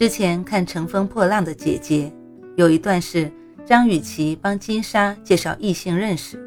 [0.00, 2.10] 之前看《乘风破浪的姐姐》，
[2.56, 3.30] 有一段是
[3.66, 6.42] 张雨绮帮金莎介绍异性认识，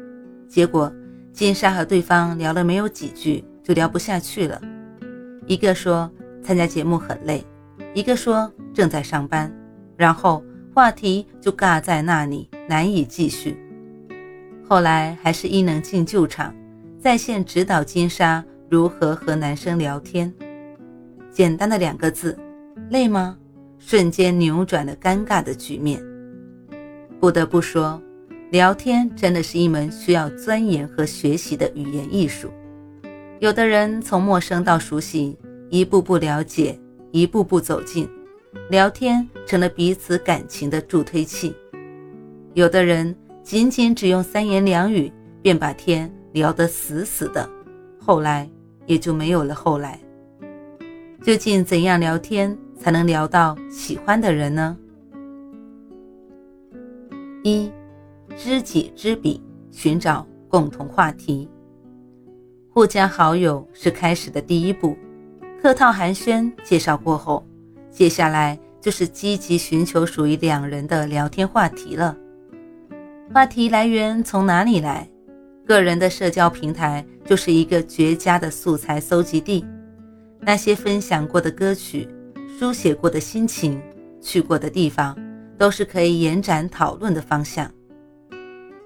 [0.48, 0.92] 结果
[1.32, 4.60] 金莎和对方聊了没有几句就聊不下去了。
[5.46, 6.10] 一个说
[6.42, 7.44] 参加节目很累，
[7.94, 9.48] 一个说正在上班，
[9.96, 10.42] 然后
[10.74, 13.56] 话题就尬在那里，难以继续。
[14.68, 16.52] 后来还是伊能静救场，
[16.98, 20.34] 在线指导金莎如何和男生聊天。
[21.30, 22.36] 简单的两个字，
[22.90, 23.38] 累吗？
[23.78, 26.02] 瞬间扭转了尴尬的局面。
[27.20, 28.00] 不得不说，
[28.50, 32.50] 聊天真的是一门需要钻研和学习的语言艺术。
[33.40, 35.36] 有的人从陌生到熟悉，
[35.70, 36.78] 一步步了解，
[37.10, 38.08] 一步步走近，
[38.70, 41.52] 聊天成了彼此感情的助推器；
[42.54, 47.48] 有的人仅仅只用三言两语便把天聊得死死的，
[47.98, 48.48] 后来
[48.86, 50.00] 也就没有了后来。
[51.22, 52.56] 究竟怎样聊天？
[52.78, 54.76] 才能聊到喜欢的人呢？
[57.42, 57.70] 一，
[58.36, 61.48] 知己知彼，寻找共同话题。
[62.70, 64.96] 互加好友是开始的第一步，
[65.60, 67.46] 客套寒暄介绍过后，
[67.90, 72.16] 接下来就是积极寻求属于两人的聊天话题了。
[73.32, 75.08] 话题来源从哪里来？
[75.66, 79.64] 个人的社交平台就是一个绝佳的素材搜集地，
[80.40, 82.08] 那些分享过的歌曲。
[82.56, 83.82] 书写过的心情，
[84.20, 85.16] 去过的地方，
[85.58, 87.68] 都是可以延展讨论的方向。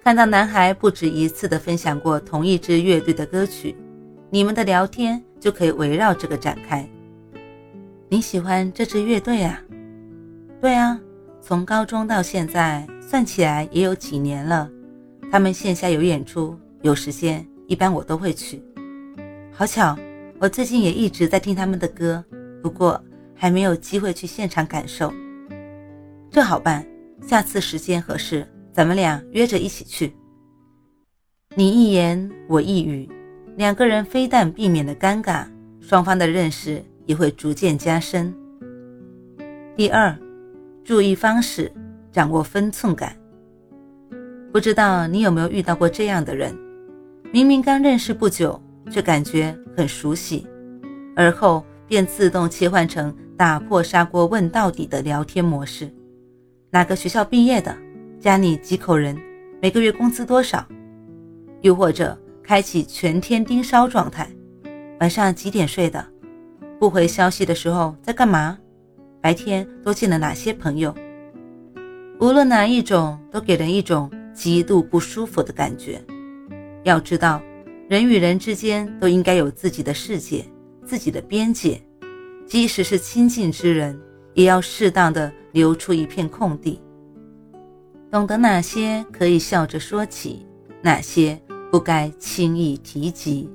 [0.03, 3.76] 看到男孩不止一次的分享过同一支乐队的歌曲，
[4.31, 6.88] 你们的聊天就可以围绕这个展开。
[8.09, 9.62] 你喜欢这支乐队啊？
[10.62, 10.98] 对啊，
[11.43, 14.66] 从高中到现在算起来也有几年了。
[15.31, 18.62] 他们线下有演出，有时间一般我都会去。
[19.53, 19.94] 好巧，
[20.38, 22.25] 我最近也一直在听他们的歌，
[22.62, 22.98] 不过。
[23.38, 25.12] 还没有机会去现场感受，
[26.31, 26.84] 这好办。
[27.26, 30.12] 下次时间合适，咱们俩约着一起去。
[31.54, 33.09] 你一言我一语，
[33.56, 35.47] 两个人非但避免了尴尬，
[35.81, 38.32] 双方的认识也会逐渐加深。
[39.76, 40.16] 第二，
[40.84, 41.70] 注意方式，
[42.12, 43.16] 掌握分寸感。
[44.53, 46.56] 不知道你有没有遇到过这样的人，
[47.32, 48.60] 明明刚认识不久，
[48.91, 50.47] 却感觉很熟悉，
[51.15, 53.15] 而后便自动切换成。
[53.38, 55.88] 打破砂锅问到底的聊天模式，
[56.71, 57.72] 哪个学校毕业的？
[58.19, 59.16] 家里几口人？
[59.62, 60.66] 每个月工资多少？
[61.60, 64.28] 又或者开启全天盯梢状态，
[64.99, 66.04] 晚上几点睡的？
[66.81, 68.59] 不回消息的时候在干嘛？
[69.21, 70.93] 白天都见了哪些朋友？
[72.19, 76.03] 无论哪一种，都给人一种极度不舒服的感觉。
[76.82, 77.41] 要知道，
[77.88, 80.44] 人与人之间都应该有自己的世界，
[80.84, 81.81] 自己的边界。
[82.48, 84.00] 即使是亲近之人，
[84.32, 86.81] 也要适当的留出一片空地。
[88.10, 90.47] 懂得哪些可以笑着说起，
[90.81, 91.38] 哪些
[91.70, 93.50] 不该轻易提及。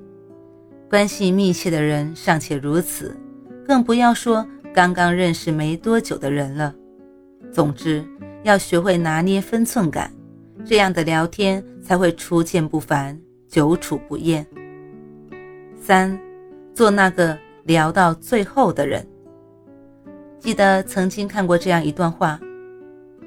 [0.87, 3.17] 关系密切的人尚且如此，
[3.65, 6.71] 更不要说刚刚认识没多久的人了。
[7.51, 8.05] 总之，
[8.43, 10.13] 要学会拿捏分寸感，
[10.63, 14.45] 这样的聊天才会初见不烦，久处不厌。
[15.81, 16.15] 三，
[16.75, 17.35] 做那个。
[17.63, 19.07] 聊到最后的人，
[20.39, 22.39] 记得曾经看过这样一段话：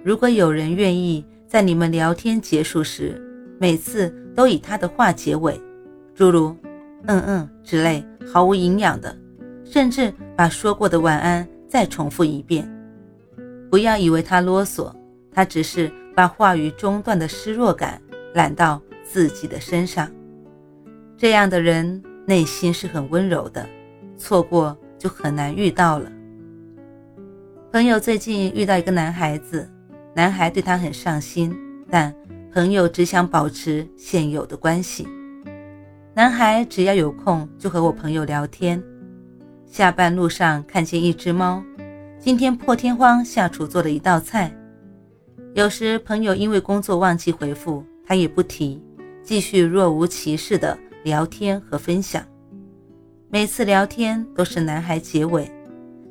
[0.05, 3.21] 如果有人愿意在你们聊天结束时，
[3.59, 5.59] 每次都以他的话结尾，
[6.15, 6.55] 诸如
[7.09, 9.17] “嗯嗯”之类毫无营养的，
[9.65, 12.69] 甚至把说过的晚安再重复一遍，
[13.71, 14.93] 不要以为他啰嗦，
[15.33, 17.99] 他只是把话语中断的失落感
[18.35, 20.11] 揽到自己的身上。
[21.17, 23.67] 这样的人内心是很温柔的。
[24.17, 26.11] 错过就很难遇到了。
[27.73, 29.69] 朋友最近遇到一个男孩子，
[30.15, 31.55] 男孩对他很上心，
[31.91, 32.15] 但
[32.53, 35.07] 朋友只想保持现有的关系。
[36.15, 38.83] 男孩只要有空就和我朋友聊天。
[39.67, 41.63] 下班路上看见一只猫，
[42.19, 44.51] 今天破天荒下厨做了一道菜。
[45.53, 48.83] 有时朋友因为工作忘记回复，他也不提，
[49.23, 52.23] 继续若无其事的聊天和分享。
[53.29, 55.51] 每次聊天都是男孩结尾，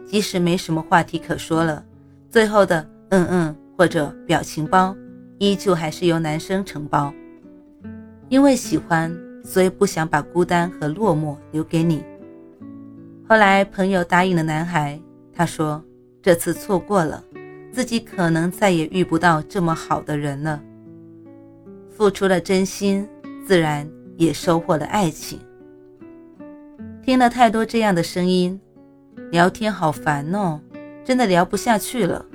[0.06, 1.83] 即使没什么话题可说了，
[2.29, 4.94] 最后的嗯嗯或者表情包，
[5.39, 7.13] 依旧还是由男生承包。
[8.27, 9.15] 因为喜欢，
[9.45, 12.03] 所以不想把孤单和落寞留给你。
[13.29, 15.00] 后来朋友答应了男孩，
[15.33, 15.81] 他说
[16.21, 17.23] 这次错过了，
[17.71, 20.61] 自己可能再也遇不到这么好的人了。
[21.89, 23.07] 付出了真心，
[23.47, 25.39] 自然也收获了爱情。
[27.06, 28.60] 听了太多这样的声音。
[29.31, 30.60] 聊天好烦哦，
[31.04, 32.25] 真的聊不下去了。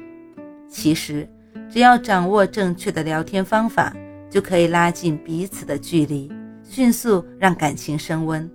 [0.69, 1.29] 其实，
[1.69, 3.93] 只要掌握正确的聊天方法，
[4.31, 6.31] 就可以拉近彼此的距离，
[6.63, 8.49] 迅速让感情升温。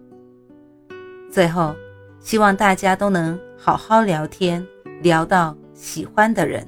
[1.30, 1.76] 最后，
[2.22, 4.66] 希望大家都能好好聊天，
[5.02, 6.66] 聊到喜欢的人，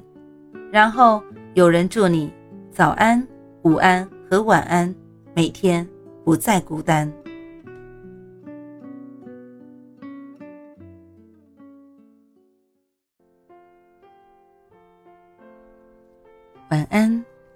[0.70, 1.22] 然后
[1.54, 2.30] 有人祝你
[2.70, 3.26] 早安、
[3.62, 4.94] 午安和晚安，
[5.34, 5.88] 每天
[6.22, 7.10] 不再孤单。